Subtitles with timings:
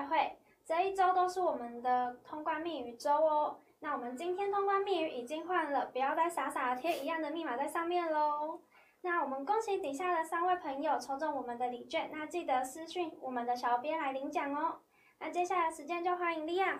[0.00, 0.32] 外汇，
[0.66, 3.58] 这一周都是我们的通关密语周哦。
[3.80, 8.60] 那我们今天通关密语已经换了，不要再傻傻的贴一样的密码在上面喽。
[9.02, 14.76] 那我们恭喜底下的三位朋友抽中我们的礼券，那记得私讯我们的小编来领奖哦。
[15.18, 16.78] 那接下来时间就欢迎利昂。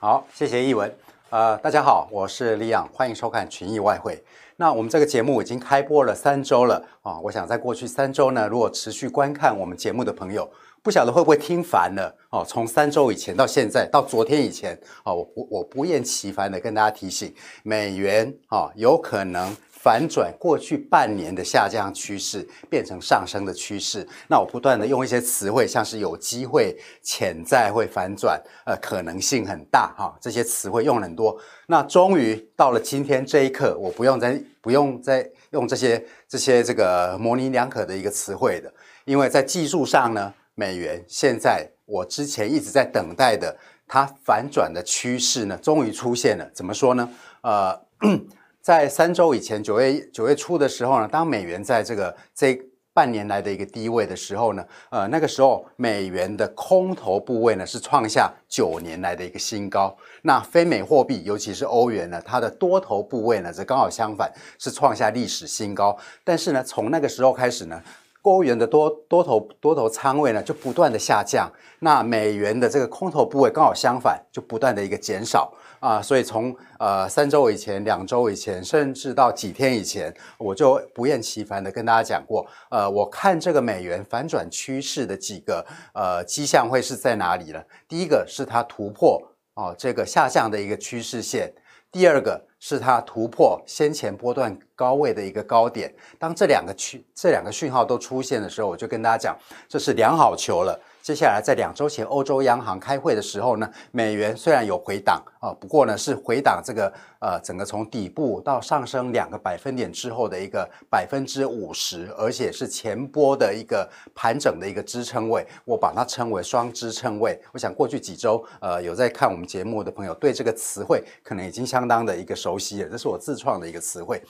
[0.00, 0.92] 好，谢谢艺文。
[1.30, 4.24] 呃，大家好，我是利昂，欢迎收看群益外汇。
[4.56, 10.48] 那我们这个节目已经开播了三周了啊，我想在过去三周呢，如果持续观看我们节目的朋友，
[10.86, 12.44] 不晓得会不会听烦了哦？
[12.46, 24.06] 从三周以前到现在，到昨天以前啊，我不我不厌其烦的跟大家提醒，美元啊有可能反转过去半年的下降趋势，变成上升的趋势。
[24.28, 31.36] 那我不断的用一些词汇，像是有机会、潜在会反转，呃，可能性很大哈，这些词汇用很多。
[31.66, 38.72] 那终于到了今天这一刻，我不用再不用再用这些这些这个模棱两可的一个词汇的，
[39.04, 40.32] 因为在技术上呢。
[40.58, 43.54] 美元现在，我之前一直在等待的
[43.86, 46.50] 它反转的趋势呢，终于出现了。
[46.54, 47.08] 怎么说呢？
[47.42, 47.78] 呃，
[48.62, 52.58] 在三周以前，九月九月初的时候呢，当美元在这个这
[52.94, 59.94] 半年来的一个低位的时候呢，呃，那个时候美元的空头部位呢是创下九年来的一个新高。
[60.22, 65.94] 那非美货币，尤其是欧元呢，它的多头部位呢，则刚好相反，是创下历史新高。
[66.24, 67.82] 但是呢，从那个时候开始呢。
[68.30, 87.62] 欧元的多多头多头仓位呢，就不断的下降，那美元的这个空头部位刚好相反，就不断的一个减少啊，所以从呃三周以前、两周以前，甚至到几天以前，我就不厌其烦的跟大家讲过，呃，我看这个美元反转趋势的几个呃迹象会是在哪里呢？
[87.88, 89.22] 第一个是它突破
[89.54, 91.52] 哦这个下降的一个趋势线。
[91.96, 99.34] 第二个是它突破先前波段高位的一个高点，当这两个区这两个讯号都出现的时候，我就跟大家讲，
[99.66, 100.78] 这是良好球了。
[101.00, 117.40] 接下来在两周前欧洲央行开会的时候呢，美元虽然有回档啊，不过呢是回档这个呃整个从底部到上升两个百分点之后的一个百分之五十，而且是前波的一个盘整的一个支撑位，我把它称为双支撑位。
[117.52, 124.20] 我想过去几周呃有在看我们节目的朋友对这个词汇可能已经相当的一个熟悉了，这是我自创的一个词汇。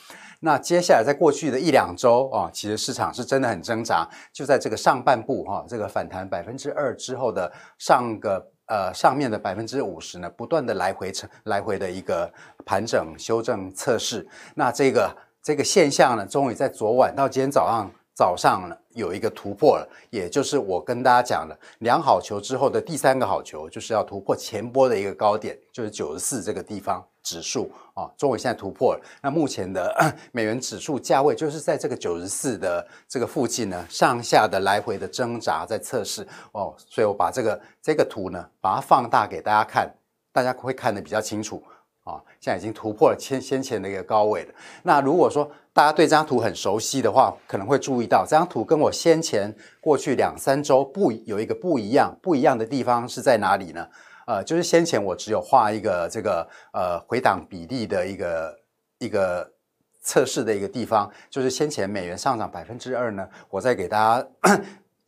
[0.40, 6.66] 那接下来在过去的一两周啊，其实市场是真的很挣扎，就在这个上半部哈，这个反弹百分之。
[6.66, 12.32] 之二之后的上个呃上面的百分之五十呢，不断的来回成来回的一个
[12.64, 27.06] 盘整修正测试，那这个这个现象呢，终于在昨晚到今天早上早上呢有一个突破了，也就是我跟大家讲的两好球之后的第三个好球，就是要突破前波的一个高点，就是九十四这个地方。
[27.26, 29.00] 指数啊，终于现在突破了。
[29.20, 29.92] 那目前的
[30.30, 36.72] 美元指数价位就是在这个九十四的这个附近呢，上下的来回的挣扎在测试哦。
[36.78, 39.92] 所以我把这个这个图呢，把它放大给大家看，
[40.32, 41.60] 大家会看得比较清楚
[42.06, 42.16] 啊。
[42.40, 44.54] 现在已经突破了先先前的一个高位了。
[44.82, 53.86] 那如果说大家对这张图很熟悉的话，可能会注意到这张图跟我先前过去两三周不有一个不一样，不一样的地方是在哪里呢？
[54.26, 58.58] 呃，就是先前我只有画一个这个呃回档比例的一个
[58.98, 59.48] 一个
[60.02, 64.28] 测试的一个地方，就是先前美元上涨百分之二呢，我在给大家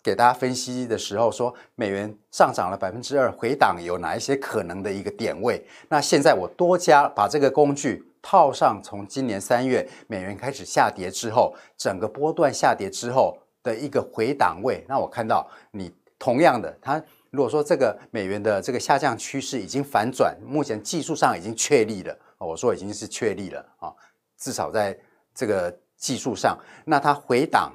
[0.09, 5.63] 给大家分析的时候说，美元上涨了百分之二，回档有哪一些可能的一个点位？
[5.89, 17.03] 那现在我多加把这个工具套上，从今年三月美元开始下跌之后，整个波段下跌之后的一个回档位，那我看到你同样的它。
[17.31, 23.93] 如果说这个美元的这个下降趋势已经反转，目前技术上已经确立了，我说已经是确立了啊，
[24.39, 24.99] 至少在
[25.35, 27.71] 这个技术上，那它回档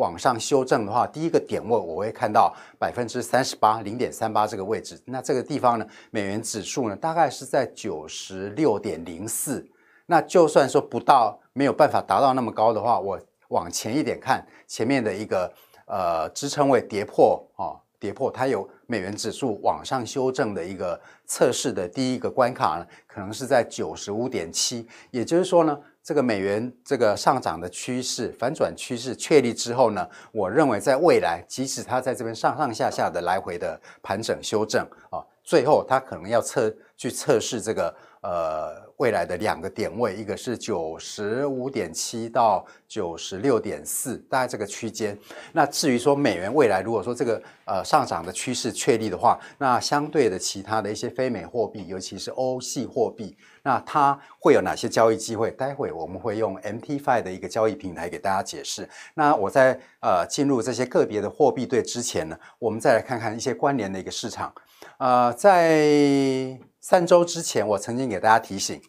[0.00, 9.68] 往上修正的话，第一个点位我会看到百分之三十八零点三八这个位置，那这个地方呢，美元指数呢大概是在九十六点零四，
[10.06, 15.52] 那就算说不到没有办法达到那么高的话，我往前一点看，前面的一个
[15.86, 17.76] 呃支撑位跌破啊。
[18.00, 24.88] 跌破，它有美元指数往上修正的一个测试的第一个关卡呢，可能是在九十五点七。
[25.10, 45.18] 也就是说呢，这个美元这个上涨的趋势反转趋势确立之后呢，我认为在未来，即使它在这边上上下下的来回的盘整修正啊，最后它可能要测去测试这个呃未来的两个点位，一个是九十五点七到九十六点四，大概这个区间。
[45.52, 53.34] 那至于说美元未来如果说这个呃上涨的趋势确立的话，那相对的其他的一些非美货币，尤其是欧系货币。
[53.62, 55.50] 那它会有哪些交易机会？
[55.50, 58.86] 待会我们会用 MT5 的一个交易平台给大家解释。
[59.14, 64.52] 那我在呃进入这些个别的货币对之前呢，我们再来看看一些关联的一个市场。
[64.98, 68.80] 呃，在三周之前，我曾经给大家提醒，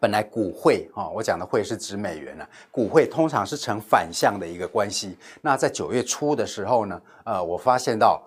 [0.00, 5.16] 本来股汇啊、我讲的汇是指美元啊，股汇通常是呈反向的一个关系。
[5.42, 8.22] 那在九月初的时候呢，呃，我发现到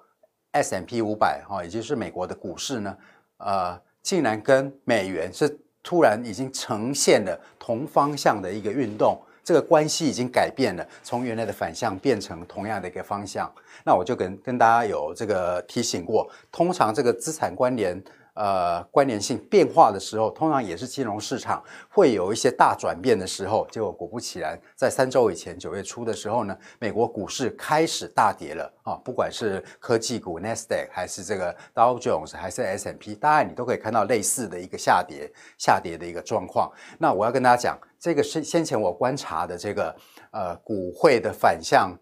[0.51, 2.97] S M P 五百哈，也就是美国的股市呢，
[3.37, 3.81] 呃。
[4.03, 5.47] 竟然跟美元是
[5.83, 13.47] 突然已经呈现了同方向的一个运动，这个关系已经改变了，从原来的反向变成同样的一个方向。
[13.85, 18.03] 那我就跟跟大家有这个提醒过，通常这个资产关联。
[18.33, 23.67] 呃，关联性变化的时候，通常也是金融市场会有一些大转变的时候。
[23.69, 28.95] 结果果不其然，在三周以前，九月初的时候呢，美国股市开始大跌了啊！
[29.03, 36.71] 不管是科技股 Nasdaq 还是这个 Dow Jones 还是 S&P，当然你都可以看到类似的一个下跌、下跌的一个状况。
[36.99, 39.93] 那我要跟大家讲，这个是先前我观察的这个
[40.31, 41.93] 呃股汇的反向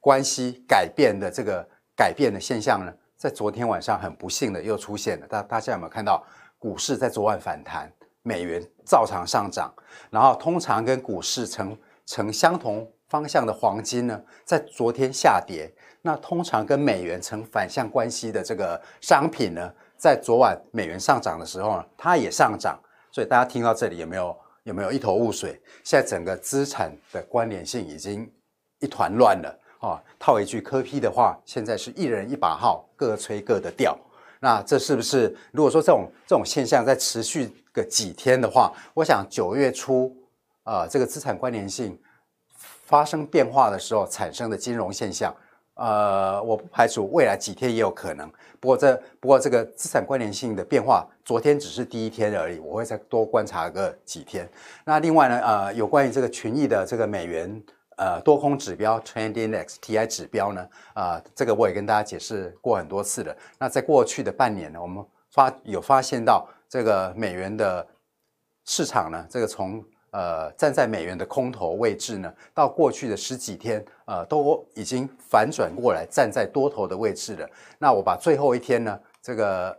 [0.00, 2.92] 关系改变的这个改变的现象呢。
[3.22, 6.26] 在昨天晚上很不幸的又出现了，大大家有没有看到
[6.58, 7.88] 股市在昨晚反弹，
[8.24, 9.72] 美元照常上涨，
[10.10, 22.76] 然后通常跟股市呈呈相同方向的黄金呢，在昨天下跌，那通常跟美元呈反向关系的这个商品呢，在昨晚美元上涨的时候呢，它也上涨，
[23.12, 25.62] 所以大家听到这里有没有有没有一头雾水？
[25.84, 28.28] 现在整个资产的关联性已经
[28.80, 29.60] 一团乱了。
[29.82, 33.98] 啊，套一句柯批的话，现在是一人一把号，各吹各的调。
[34.38, 35.36] 那这是不是？
[35.50, 40.16] 如果说这种这种现象再持续个几天的话，我想九月初
[40.62, 41.98] 啊、呃，这个资产关联性
[42.84, 45.34] 发生变化的时候产生的金融现象，
[45.74, 48.30] 呃，我不排除未来几天也有可能。
[48.60, 54.48] 不过这不过这个资产关联性的变化，昨天只是第一天而已，我会再多观察个几天。
[54.84, 57.60] 那另外呢，呃，有关于这个群益的这个美元。
[58.02, 63.36] 呃，多空指标 Trend Index TI 指标呢，啊、这个我也跟大家解释过很多次了。
[63.60, 67.86] 那在过去的半年呢，我们发有发现到这个美元的
[68.64, 77.48] 市场呢，这个从呃站在美元的空头位置呢，到过去的十几天，呃，都已经反转过来站在多头的位置了。
[77.78, 79.78] 那我把最后一天呢，这个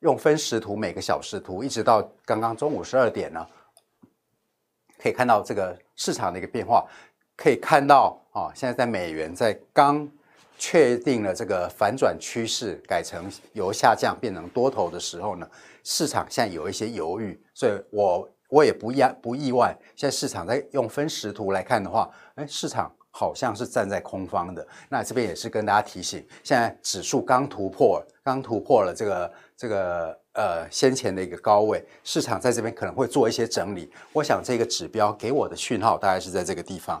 [0.00, 3.46] 用分时图每个小时图，一直到刚刚中午十二点呢，
[5.02, 6.86] 可以看到这个市场的一个变化。
[7.38, 10.06] 可以看到啊，现在在美元在刚
[10.58, 15.48] 确定了这个反转趋势，改成由下降变成多头的时候呢，
[15.84, 19.72] 市场现在有一些犹豫，所以我我也不意不意外。
[19.94, 24.66] 现在市场在用分时图来看的话，哎，市场好像是站在空方的。
[24.88, 33.88] 那这边也是跟大家提醒，现在指数刚突破，刚突破了这个这个呃先前的一个高位，市场在这边可能会做一些整理。
[34.12, 37.00] 我想这个指标给我的讯号大概是在这个地方。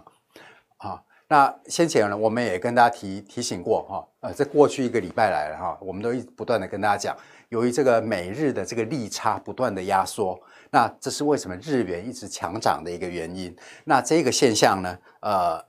[0.78, 7.16] 啊，那先前呢，我们也跟大家提提醒过哈，呃，在过去一个礼拜来了哈，我们都一不断的跟大家讲，
[7.50, 10.40] 由于这个美日的这个利差不断的压缩，
[10.70, 13.54] 那这是为什么日元一直强涨的一个原因。
[13.84, 15.62] 那这个现象呢，呃，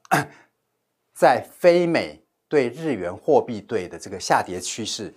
[1.13, 5.13] 在非美对日元货币对的这个下跌趋势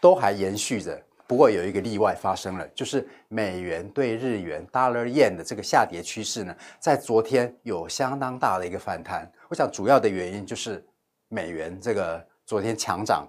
[0.00, 1.02] 都还延续着。
[1.30, 9.30] 不过有一个例外发生了，就是美元对日元 （dollar yen） 的这个下跌趋势呢，在昨天有相当大的一个反弹。
[9.48, 10.84] 我想主要的原因就是
[11.28, 13.28] 美元这个昨天强涨，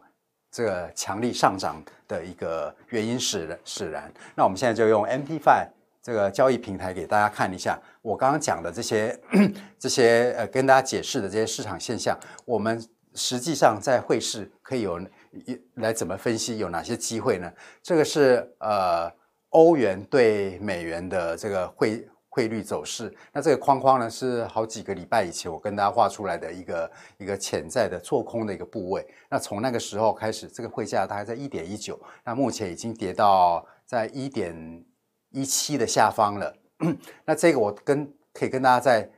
[0.49, 4.11] 这个强力上涨的一个原因使使然。
[4.33, 5.67] 那我们现在就用 MT5
[6.01, 9.15] 这个交易平台给大家看一下我刚刚讲的这些
[9.77, 12.83] 这些呃跟大家解释的这些市场现象，我们
[13.13, 14.99] 实际上在汇市可以有。
[15.31, 17.51] 一来怎么分析有哪些机会呢？
[17.81, 19.11] 这个是呃
[19.49, 23.13] 欧元对美元的这个汇汇率走势。
[23.33, 29.05] 那这个框框呢是好几个礼拜以前我跟大家画出来的一个一个潜在的做空的一个部位。
[29.29, 34.85] 那从那个时候开始，这个汇价大概在一点一九，那目前已经跌到在一点
[35.31, 36.55] 一七的下方了。
[37.25, 39.09] 那这个我跟可以跟大家在，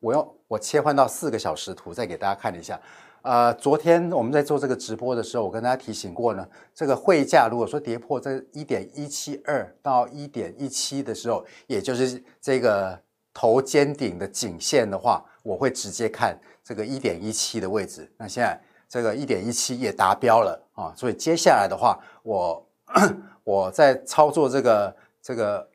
[0.00, 2.80] 我用我切换到四个小时图再给大家看一下。
[3.22, 12.98] 呃，昨天我们在做这个直播的时候，我跟大家提醒过呢，这个汇价如果说跌破这一点一七二到一点一七的时候，也就是这个
[13.34, 18.10] 头肩顶的颈线的话，我会直接看这个一点一七的位置。
[18.16, 18.58] 那现在
[18.88, 22.66] 这个一点一七也达标了啊，所以接下来的话，我
[23.44, 25.68] 我在操作这个这个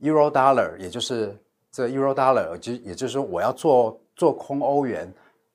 [0.00, 1.36] Euro Dollar，也就是
[1.70, 5.12] 这 Euro Dollar，就也就是说我要做做空欧元，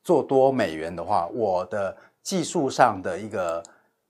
[0.10, 3.62] 做多美元的话，我的技术上的一个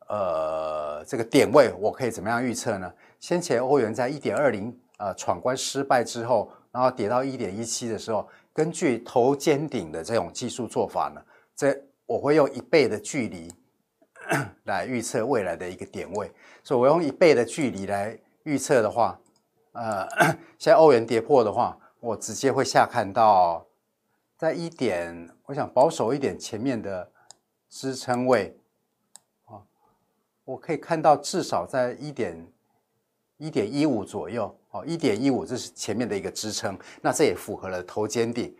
[0.08, 2.89] 呃这个点位，我可以怎么样预测呢？
[3.20, 11.22] 先前欧元在一点二零呃闯关失败之后，然后跌到一点一七的时候，根据头肩顶的这种技术做法呢，
[11.53, 13.53] 这我会用一倍的距离。
[14.63, 16.32] 来预测未来的一个点位，
[16.63, 19.20] 所以我用一倍的距离来预测的话，
[19.74, 20.08] 呃，
[20.58, 23.65] 现在欧元跌破的话，我直接会下看到
[24.38, 27.12] 在一点，我想保守一点前面的
[27.72, 28.56] 支撑位，
[29.46, 29.58] 啊，
[30.46, 32.48] 我可以看到至少在一点
[33.38, 38.56] 一点一五左右，哦，一点一五这是前面的一个支撑，那这也符合了头肩顶，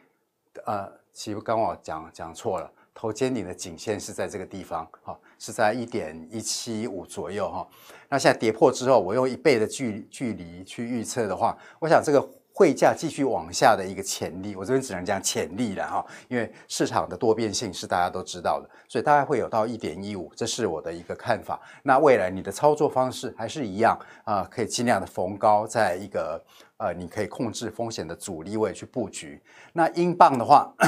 [0.66, 2.72] 呃，其实刚刚我讲讲错了。
[2.92, 7.66] 头肩顶的颈线是在这个地方，哈，是在一点一七五左右，哈。
[8.10, 12.30] 那现在跌破之后，我用一倍的距距离去预测的话，我想这个
[12.60, 21.58] 汇价继续往下的一个潜力，我这边只能讲潜力了，哈，因为市场的多变性是大家都知道的，所以大概会有到一点一五，这是我的一个看法。
[21.84, 26.44] 那未来你的操作方式还是一样啊，可以尽量的逢高，在一个
[26.76, 29.42] 呃，你可以控制风险的阻力位去布局。
[29.72, 30.70] 那英镑的话。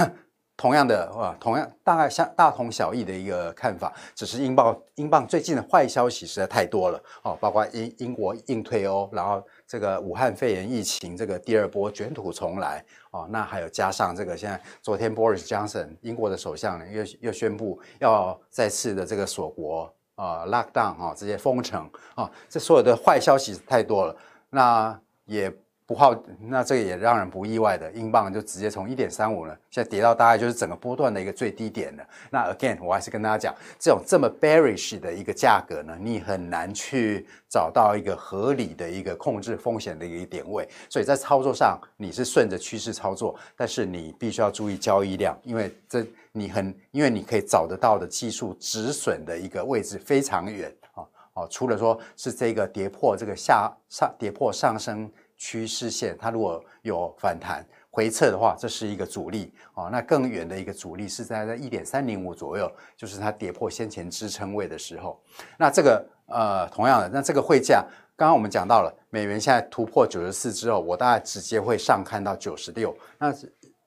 [0.58, 24.13] 同样的啊，同样大概相大同小异的一个看法，只是英镑英镑最近的坏消息实在太多了哦，包括英英国硬退欧，然后这个武汉肺炎疫情这个第二波卷土重来哦，那还有加上这个现在昨天 Boris Johnson 英国的首相呢又又宣布要再次的这个锁国啊 lockdown 啊这些封城啊，这所有的坏消息太多了，
[24.50, 25.50] 那也。
[25.91, 26.15] 不好，
[26.48, 32.03] 那这个也让人不意外的，英镑就直接从一点三五呢，现在跌到大概就是整个波段的一个最低点了。
[32.29, 40.65] 那 again，我还是跟大家讲，这种这么 bearish 的一个价格呢，你很难去找到一个合理的一个控制风险的一个点位。
[40.89, 55.12] 所以在操作上，你是顺着趋势操作，但是你必须要注意交易量，因为这你很，因为你可以找得到的技术止损的一个位置非常远啊啊，除了说是这个跌破这个下上跌破上升。
[55.41, 59.86] 趋势线，它如果有反弹回撤的话，这是一个阻力啊。
[59.91, 65.19] 那更远的一个阻力是在在一点三零五左右，就是它跌破先前支撑位的时候。
[65.57, 67.83] 那这个呃，同样的，那这个汇价，
[68.15, 72.95] 刚刚我们讲到了，美元现在突破九十四之后，我大概直接会上看到九十六。
[73.17, 73.33] 那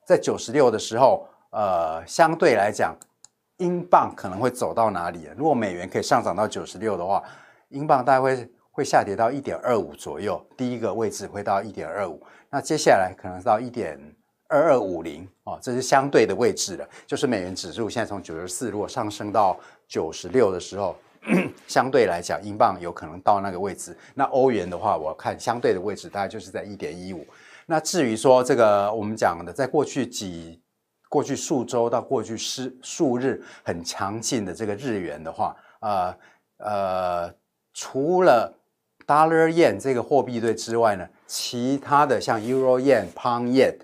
[0.05, 2.93] 在九十六的时候，呃，相对来讲，
[3.59, 5.29] 英镑可能会走到哪里？
[5.37, 7.23] 如果美元可以上涨到九十六的话，
[7.69, 8.51] 英镑大概会。
[8.75, 13.97] 会下跌到一点二五左右，第一个位置会到一点二五，那接下来可能到一点
[14.49, 16.85] 二二五零哦，这是相对的位置了。
[17.07, 20.93] 就是美元指数现在从九十四如果上升到九十六的时候，
[21.67, 23.97] 相对来讲，英镑有可能到那个位置。
[24.13, 27.25] 那欧元的话，我看相对的位置大概就是在一点一五。
[27.65, 30.61] 那至于说这个我们讲的，在过去几
[31.07, 36.17] 过去数周到过去十数日很强劲的这个日元的话，呃
[36.57, 37.33] 呃，
[37.73, 38.53] 除了
[39.07, 43.75] Dollar Yen 这个货币对之外呢，其他的像 Euro Yen、Pound Yen，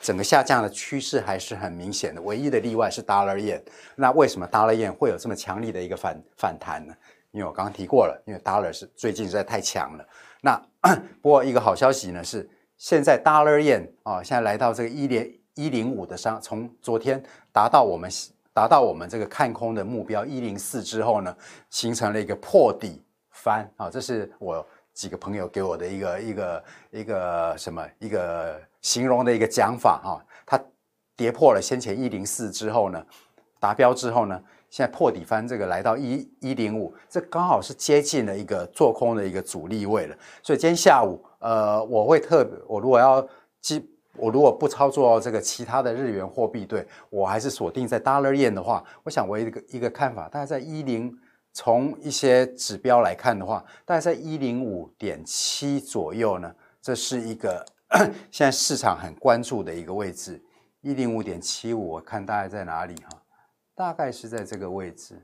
[0.00, 2.22] 整个下降的趋势还是很明显的。
[2.22, 3.60] 唯一的例外是 Dollar Yen。
[3.96, 6.94] 那为什么 Dollar Yen 会有这么强力的一个反反弹呢？
[7.32, 10.06] 因为我刚刚提过了，因为 Dollar 是最近实在太强了。
[10.42, 10.60] 那
[11.22, 18.10] 不过一个好消息呢是，现在 Dollar Yen 啊，现在来到这个一点一零五的上，从昨天达到我们
[18.52, 21.34] 达到我们这个看空的目标一零四之后呢，
[21.70, 23.02] 形成了一个破底。
[23.42, 30.24] 翻啊，这是我几个朋友给我的一个一个一个什么一个形容的一个讲法哈。
[30.46, 30.60] 它
[31.16, 33.04] 跌破了先前一零四之后呢，
[33.58, 40.16] 达标之后呢，现在破底翻这个来到一一零五，这刚好是接近了一个做空的一个阻力位了。
[40.40, 43.26] 所以今天下午，呃，我会特，我如果要
[43.60, 43.84] 基，
[44.16, 51.18] 我如果不操作这个其他的日元货币对，我还是锁定在 Dollar Yen 的话，我想我一个一个看法，大概在一零。
[51.54, 57.64] 从一些指标来看的话，大概在一零五点七左右呢，这是一个
[58.32, 60.42] 现在市场很关注的一个位置。
[60.80, 63.22] 一零五点七五，我看大概在哪里哈？
[63.74, 65.22] 大概是在这个位置。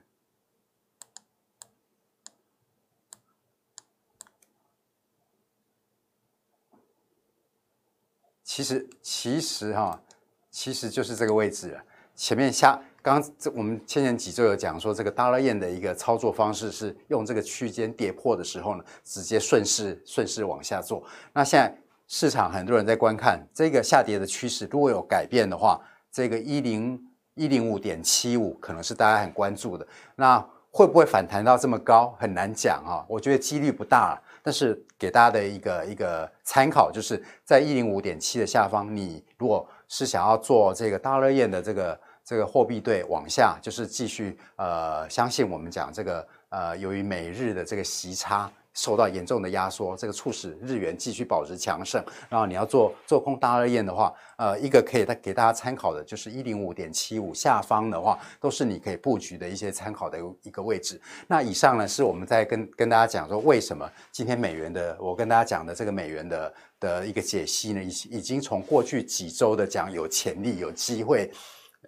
[8.45, 10.03] 其实，其实哈，
[10.51, 11.83] 其实就是这个位置了。
[12.15, 12.83] 前面下。
[13.09, 21.03] 刚这我们前前几周有讲说，这个 Dollar Yen 的一个操作方式是用这个区间跌破的时候呢，直接顺势顺势往下做。
[21.33, 21.75] 那现在
[22.07, 25.81] 市场很多人在观看这个下跌的趋势，如果有改变的话，
[26.13, 27.01] 这个一零
[27.35, 29.87] 一零五点七五可能是大家很关注的。
[30.17, 30.39] 那
[30.71, 33.03] 会不会反弹到这么高，很难讲啊。
[33.09, 41.99] 我觉得几率不大，但是给大家的一个一个参考，就是在一零五点七的下方，你如果是想要做这个大热焰的这个
[42.29, 48.51] 这个货币对往下，就是继续呃，相信我们讲这个呃，由于美日的这个息差。
[48.75, 52.01] 受到严重的压缩，这个促使日元继续保持强盛。
[52.29, 61.01] 然后你要做做空大二燕的话，呃，一个可以给大家参考的就是一零五点七五下方的话，都是你可以布局的一些参考的一个位置。
[61.27, 71.29] 那以上呢是我们在跟跟大家讲说，为什么今天美元的我跟大家讲的这个美元的的一个解析呢，已已经从过去几周的讲有潜力有机会。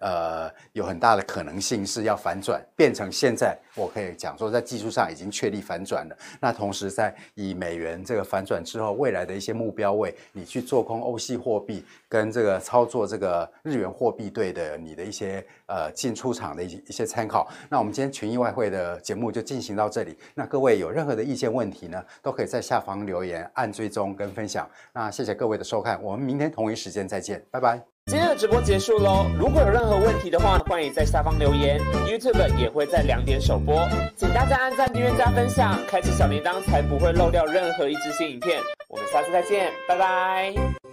[0.01, 6.17] 呃，有很大的可能性是要反转，变成现在我可以讲说，在技术上已经确立反转了。
[6.39, 17.47] 那同时，在以美元这个反转之后，未来的一些目标位，你去做空欧系货币，跟这个操作这个日元货币对的，你的一些呃进出场的一些一些参考。
[17.69, 20.17] 那我们今天群益外汇的节目就进行到这里。
[20.33, 24.67] 那各位有任何的意见问题呢，都可以在下方留言，按追踪跟分享。
[24.91, 27.90] 那谢谢各位的收看，我们明天同一时间再见，拜拜。
[28.07, 38.59] 今天的直播结束喽，如果有任何问题的话，欢迎在下方留言，YouTube 也会在两点首播，请大家按赞、订阅、加分享，开启小铃铛，才不会漏掉任何一支新影片。
[38.89, 40.90] 我们下次再见，拜拜。